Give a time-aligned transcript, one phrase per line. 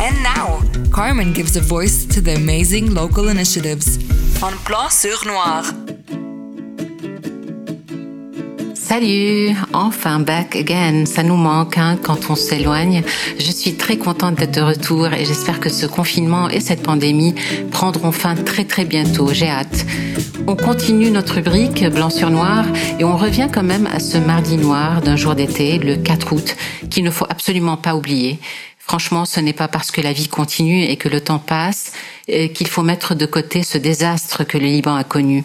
[0.00, 3.98] And now, Carmen gives a voice to the amazing local initiatives
[4.42, 5.64] on Plan sur Noir.
[8.74, 11.04] Salut, enfin back again.
[11.06, 13.02] Ça nous manque hein, quand on s'éloigne.
[13.38, 17.34] Je suis très contente d'être de retour et j'espère que ce confinement et cette pandémie
[17.70, 19.32] prendront fin très très bientôt.
[19.32, 19.84] J'ai hâte.
[20.46, 22.64] On continue notre rubrique blanc sur noir
[22.98, 26.56] et on revient quand même à ce mardi noir d'un jour d'été, le 4 août,
[26.88, 28.38] qu'il ne faut absolument pas oublier.
[28.88, 31.92] Franchement, ce n'est pas parce que la vie continue et que le temps passe
[32.30, 35.44] euh, qu'il faut mettre de côté ce désastre que le Liban a connu.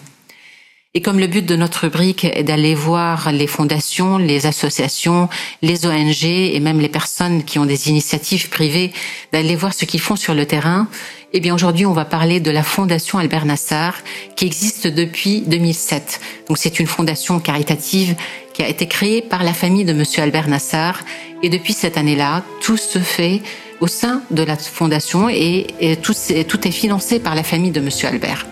[0.94, 5.28] Et comme le but de notre rubrique est d'aller voir les fondations, les associations,
[5.60, 8.92] les ONG et même les personnes qui ont des initiatives privées,
[9.30, 10.88] d'aller voir ce qu'ils font sur le terrain,
[11.34, 13.96] eh bien aujourd'hui on va parler de la Fondation Albert Nassar
[14.36, 16.20] qui existe depuis 2007.
[16.48, 18.14] Donc c'est une fondation caritative
[18.54, 21.00] qui a été créée par la famille de Monsieur Albert Nassar
[21.42, 23.42] et depuis cette année-là, tout se fait
[23.80, 25.66] au sein de la fondation et,
[26.00, 28.46] tout, est financé par la famille de Monsieur Albert.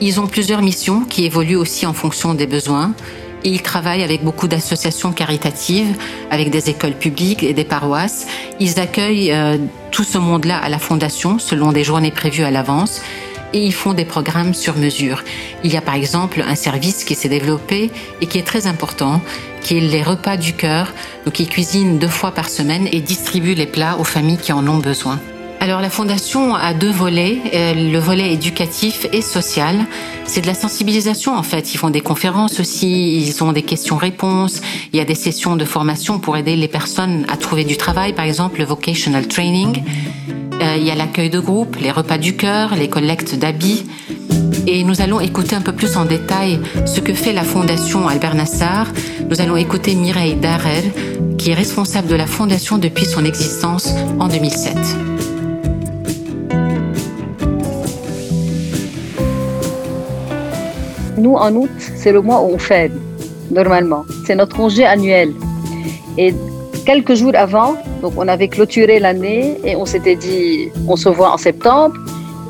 [0.00, 2.92] Ils ont plusieurs missions qui évoluent aussi en fonction des besoins
[3.42, 5.96] et ils travaillent avec beaucoup d'associations caritatives,
[6.30, 8.26] avec des écoles publiques et des paroisses.
[8.60, 9.58] Ils accueillent euh,
[9.90, 13.00] tout ce monde-là à la fondation selon des journées prévues à l'avance
[13.54, 15.22] et ils font des programmes sur mesure.
[15.62, 19.22] Il y a par exemple un service qui s'est développé et qui est très important,
[19.62, 20.92] qui est les repas du cœur.
[21.24, 24.66] Donc ils cuisinent deux fois par semaine et distribuent les plats aux familles qui en
[24.66, 25.20] ont besoin.
[25.60, 29.86] Alors la fondation a deux volets, euh, le volet éducatif et social.
[30.26, 31.72] C'est de la sensibilisation en fait.
[31.72, 34.60] Ils font des conférences aussi, ils ont des questions-réponses.
[34.92, 38.12] Il y a des sessions de formation pour aider les personnes à trouver du travail,
[38.12, 39.82] par exemple le vocational training.
[40.60, 43.84] Euh, il y a l'accueil de groupe, les repas du cœur, les collectes d'habits.
[44.66, 48.34] Et nous allons écouter un peu plus en détail ce que fait la Fondation Albert
[48.34, 48.86] Nassar.
[49.28, 50.84] Nous allons écouter Mireille Darel,
[51.38, 54.76] qui est responsable de la Fondation depuis son existence en 2007.
[61.18, 62.92] Nous, en août, c'est le mois où on fête,
[63.50, 64.04] normalement.
[64.26, 65.32] C'est notre congé annuel.
[66.84, 71.32] Quelques jours avant, donc on avait clôturé l'année et on s'était dit, on se voit
[71.32, 71.96] en septembre.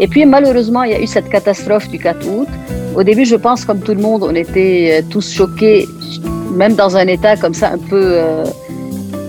[0.00, 2.48] Et puis malheureusement, il y a eu cette catastrophe du 4 août.
[2.96, 5.88] Au début, je pense, comme tout le monde, on était euh, tous choqués,
[6.52, 8.44] même dans un état comme ça, un peu, euh,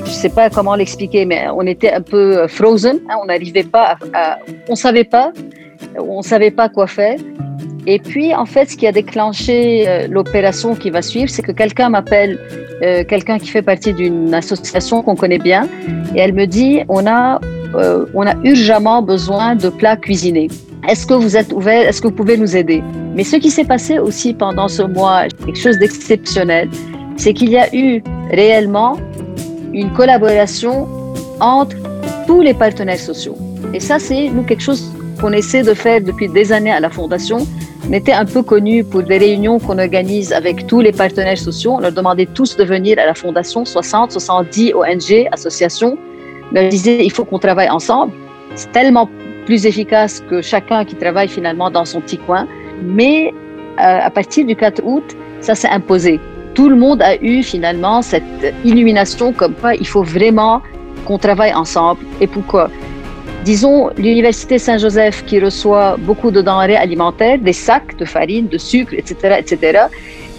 [0.06, 3.00] je sais pas comment l'expliquer, mais on était un peu euh, frozen.
[3.10, 4.38] Hein, on n'arrivait pas à,
[4.70, 5.32] on savait pas,
[5.98, 7.18] on savait pas quoi faire.
[7.88, 11.52] Et puis, en fait, ce qui a déclenché euh, l'opération qui va suivre, c'est que
[11.52, 12.40] quelqu'un m'appelle,
[12.82, 15.68] euh, quelqu'un qui fait partie d'une association qu'on connaît bien,
[16.16, 17.40] et elle me dit, on a,
[17.76, 20.48] euh, on a urgemment besoin de plats cuisinés.
[20.90, 22.84] Est-ce que vous êtes ouvert Est-ce que vous pouvez nous aider?
[23.16, 26.70] Mais ce qui s'est passé aussi pendant ce mois, quelque chose d'exceptionnel,
[27.18, 28.98] c'est qu'il y a eu réellement
[29.74, 30.88] une collaboration
[31.40, 31.76] entre
[32.26, 33.38] tous les partenaires sociaux.
[33.74, 36.90] Et ça, c'est nous quelque chose qu'on essaie de faire depuis des années à la
[36.90, 37.48] Fondation,
[37.88, 41.74] on était un peu connu pour des réunions qu'on organise avec tous les partenaires sociaux.
[41.74, 45.96] On leur demandait tous de venir à la Fondation, 60, 70 ONG, associations.
[46.52, 48.14] On leur disait, il faut qu'on travaille ensemble.
[48.56, 49.08] C'est tellement
[49.46, 52.48] plus efficace que chacun qui travaille finalement dans son petit coin.
[52.82, 53.32] Mais
[53.80, 56.20] euh, à partir du 4 août, ça s'est imposé.
[56.56, 58.24] Tout le monde a eu finalement cette
[58.64, 60.64] illumination comme quoi il faut vraiment
[61.06, 62.04] qu'on travaille ensemble.
[62.20, 62.72] Et pourquoi?
[63.46, 68.96] Disons, l'Université Saint-Joseph qui reçoit beaucoup de denrées alimentaires, des sacs de farine, de sucre,
[68.96, 69.84] etc., etc.,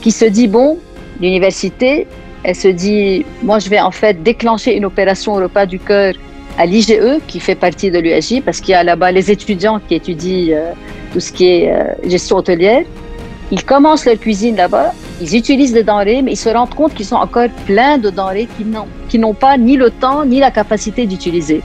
[0.03, 0.77] qui se dit, bon,
[1.21, 2.09] l'université,
[2.43, 6.15] elle se dit, moi, je vais en fait déclencher une opération au repas du cœur
[6.59, 9.95] à l'IGE, qui fait partie de l'USJ, parce qu'il y a là-bas les étudiants qui
[9.95, 10.72] étudient euh,
[11.12, 12.83] tout ce qui est euh, gestion hôtelière.
[13.53, 17.06] Ils commencent leur cuisine là-bas, ils utilisent des denrées, mais ils se rendent compte qu'ils
[17.06, 18.49] sont encore plein de denrées
[19.09, 21.62] qu'ils n'ont pas ni le temps ni la capacité d'utiliser.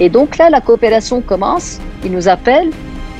[0.00, 1.78] Et donc là, la coopération commence.
[2.04, 2.70] Ils nous appellent,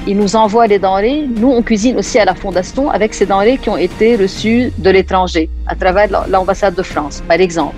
[0.07, 1.29] ils nous envoient les denrées.
[1.37, 4.91] Nous, on cuisine aussi à la Fondation avec ces denrées qui ont été reçues de
[4.91, 7.77] l'étranger, à travers l'ambassade de France, par exemple.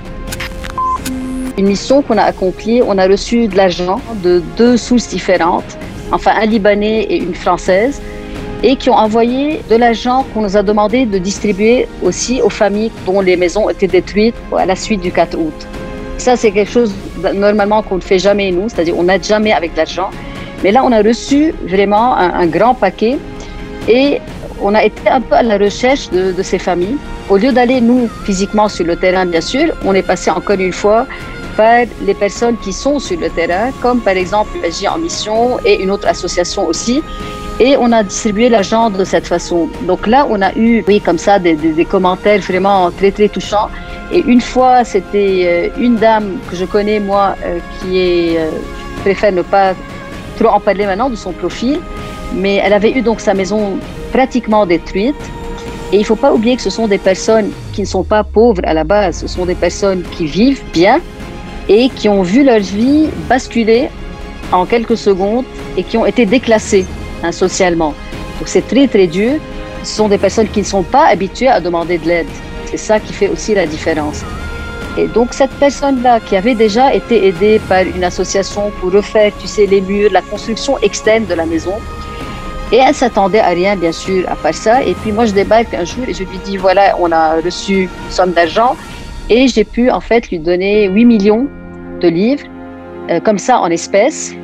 [1.58, 5.78] Une mission qu'on a accomplie, on a reçu de l'argent de deux sources différentes,
[6.10, 8.00] enfin un Libanais et une Française,
[8.62, 12.90] et qui ont envoyé de l'argent qu'on nous a demandé de distribuer aussi aux familles
[13.04, 15.66] dont les maisons étaient détruites à la suite du 4 août.
[16.18, 16.94] Ça, c'est quelque chose
[17.34, 20.10] normalement qu'on ne fait jamais nous, c'est-à-dire on n'aide jamais avec l'argent.
[20.62, 23.18] Mais là, on a reçu vraiment un, grand paquet
[23.88, 24.20] et
[24.62, 26.96] on a été un peu à la recherche de, ces familles.
[27.28, 30.72] Au lieu d'aller, nous, physiquement sur le terrain, bien sûr, on est passé encore une
[30.72, 31.06] fois
[31.56, 35.82] par les personnes qui sont sur le terrain, comme par exemple l'AG en mission et
[35.82, 37.02] une autre association aussi.
[37.60, 39.68] Et on a distribué l'argent de cette façon.
[39.82, 41.56] Donc là, on a eu, oui, comme ça, des,
[41.88, 43.68] commentaires vraiment très, très touchants.
[44.12, 48.50] Et une fois, c'était euh, une dame que je connais, moi, euh, qui est, euh,
[49.02, 49.74] préfère ne pas
[50.36, 51.78] trop en parler maintenant de son profil,
[52.34, 53.78] mais elle avait eu donc sa maison
[54.12, 55.14] pratiquement détruite.
[55.92, 58.24] Et il ne faut pas oublier que ce sont des personnes qui ne sont pas
[58.24, 61.00] pauvres à la base, ce sont des personnes qui vivent bien
[61.68, 63.90] et qui ont vu leur vie basculer
[64.50, 65.44] en quelques secondes
[65.76, 66.84] et qui ont été déclassées
[67.24, 67.94] hein, socialement.
[68.38, 69.32] Donc c'est très très dur.
[69.82, 72.26] Ce sont des personnes qui ne sont pas habituées à demander de l'aide.
[72.66, 74.22] C'est ça qui fait aussi la différence.
[74.96, 79.48] Et donc cette personne-là qui avait déjà été aidée par une association pour refaire, tu
[79.48, 81.74] sais, les murs, la construction externe de la maison,
[82.72, 84.82] et elle s'attendait à rien, bien sûr, à part ça.
[84.82, 87.82] Et puis moi, je débarque un jour et je lui dis, voilà, on a reçu
[87.82, 88.76] une somme d'argent
[89.28, 91.46] et j'ai pu en fait lui donner 8 millions
[92.00, 92.44] de livres,
[93.10, 94.34] euh, comme ça, en espèces.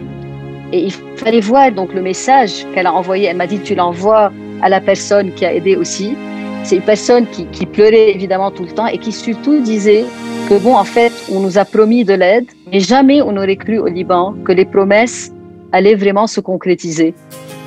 [0.72, 3.26] Et il fallait voir donc le message qu'elle a envoyé.
[3.26, 4.32] Elle m'a dit, tu l'envoies
[4.62, 6.16] à la personne qui a aidé aussi.
[6.64, 10.04] C'est une personne qui, pleurait évidemment tout le temps et qui surtout disait
[10.48, 13.78] que bon, en fait, on nous a promis de l'aide, mais jamais on n'aurait cru
[13.78, 15.32] au Liban que les promesses
[15.72, 17.14] allaient vraiment se concrétiser.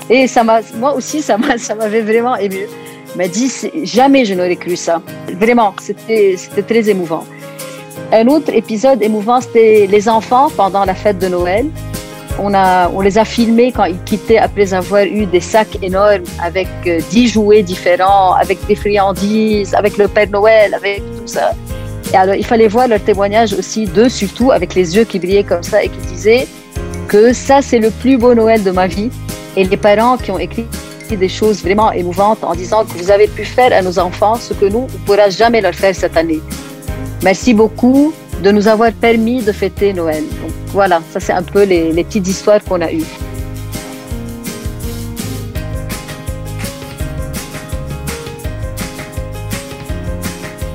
[0.09, 2.67] Et ça moi aussi, ça m'a, ça m'avait vraiment ému.
[3.15, 3.51] m'a dit,
[3.83, 5.01] jamais je n'aurais cru ça.
[5.39, 6.35] Vraiment, c'était
[6.67, 7.23] très émouvant.
[8.11, 11.65] Un autre épisode émouvant, c'était les enfants pendant la fête de Noël.
[12.39, 16.99] On, les a filmés quand ils quittaient après avoir eu des sacs énormes avec euh,
[17.09, 21.51] dix jouets différents, avec des friandises, avec le Père Noël, avec tout ça.
[22.11, 25.43] Et alors, il fallait voir leur témoignage aussi d'eux, surtout avec les yeux qui brillaient
[25.43, 26.47] comme ça et qui disaient
[27.07, 29.09] que ça, c'est le plus beau Noël de ma vie
[29.55, 30.65] et les parents qui ont écrit
[31.15, 34.53] des choses vraiment émouvantes en disant que vous avez pu faire à nos enfants ce
[34.53, 36.41] que nous, on ne pourra jamais leur faire cette année.
[37.23, 40.23] Merci beaucoup de nous avoir permis de fêter Noël.
[40.67, 43.05] Voilà, ça c'est un peu les petites histoires qu'on a eues.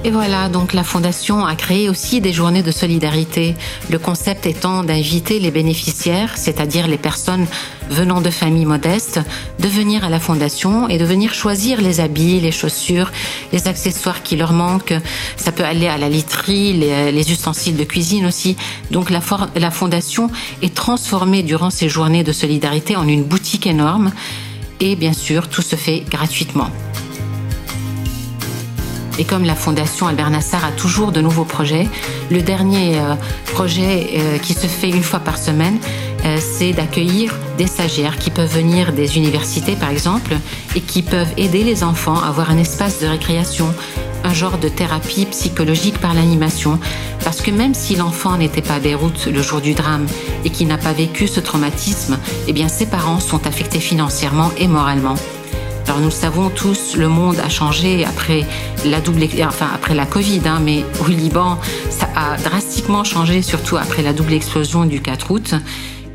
[0.09, 3.55] Et voilà, donc la Fondation a créé aussi des journées de solidarité.
[3.91, 7.47] Le concept étant d'inviter les bénéficiaires, c'est-à-dire les personnes
[7.91, 9.21] venant de familles modestes,
[9.59, 13.13] de venir à la Fondation et de venir choisir les habits, les chaussures,
[13.53, 14.95] les accessoires qui leur manquent.
[15.37, 18.57] Ça peut aller à la literie, les, ustensiles de cuisine aussi.
[18.91, 19.21] Donc la,
[19.71, 20.31] Fondation
[20.63, 24.13] est transformée durant ces journées de solidarité en une boutique énorme.
[24.81, 26.71] Et bien sûr, tout se fait gratuitement.
[29.19, 31.89] Et comme la Fondation Albert Nassar a toujours de nouveaux projets,
[32.31, 33.15] le dernier euh,
[33.53, 35.79] projet euh, qui se fait une fois par semaine,
[36.25, 40.37] euh, c'est d'accueillir des stagiaires qui peuvent venir des universités par exemple
[40.77, 43.75] et qui peuvent aider les enfants à avoir un espace de récréation,
[44.23, 46.79] un genre de thérapie psychologique par l'animation.
[47.25, 50.07] Parce que même si l'enfant n'était pas à Beyrouth le jour du drame
[50.45, 54.69] et qui n'a pas vécu ce traumatisme, eh bien ses parents sont affectés financièrement et
[54.69, 55.17] moralement.
[55.99, 58.47] Nous le savons tous, le monde a changé après
[58.85, 61.59] la double, enfin après la Covid, hein, mais au Liban,
[61.91, 65.55] ça a drastiquement changé, surtout après la double explosion du 4 août.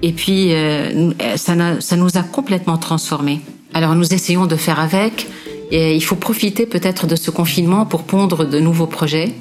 [0.02, 3.42] Et puis euh, ça, ça nous a complètement transformés.
[3.74, 5.28] Alors nous essayons de faire avec.
[5.72, 9.34] Il faut profiter peut-être de ce confinement pour pondre de nouveaux projets.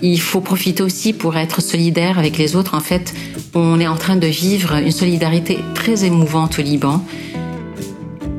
[0.00, 2.74] Il faut profiter aussi pour être solidaire avec les autres.
[2.74, 3.12] En fait,
[3.54, 7.04] on est en train de vivre une solidarité très émouvante au Liban.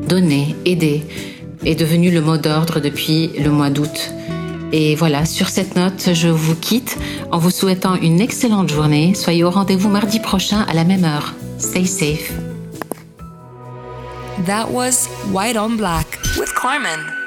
[0.08, 1.04] Donner, aider,
[1.65, 4.12] est devenu le mot d'ordre depuis le mois d'août.
[4.71, 6.98] Et voilà, sur cette note, je vous quitte
[7.31, 9.13] en vous souhaitant une excellente journée.
[9.13, 11.33] Soyez au rendez-vous mardi prochain à la même heure.
[11.60, 12.31] Stay safe.
[14.45, 17.22] That was White on Black with Carmen.